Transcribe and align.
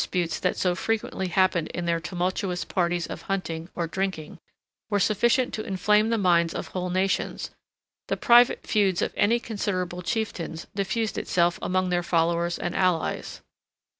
The 0.01 0.07
casual 0.07 0.19
disputes 0.23 0.39
that 0.39 0.57
so 0.57 0.73
frequently 0.73 1.27
happened 1.27 1.67
in 1.75 1.85
their 1.85 1.99
tumultuous 1.99 2.65
parties 2.65 3.05
of 3.05 3.21
hunting 3.29 3.69
or 3.75 3.85
drinking 3.85 4.39
were 4.89 4.99
sufficient 4.99 5.53
to 5.53 5.63
inflame 5.63 6.09
the 6.09 6.17
minds 6.17 6.55
of 6.55 6.69
whole 6.69 6.89
nations; 6.89 7.51
the 8.07 8.17
private 8.17 8.65
feuds 8.65 9.03
of 9.03 9.13
any 9.15 9.39
considerable 9.39 10.01
chieftains 10.01 10.65
diffused 10.73 11.19
itself 11.19 11.59
among 11.61 11.89
their 11.89 12.01
followers 12.01 12.57
and 12.57 12.75
allies. 12.75 13.41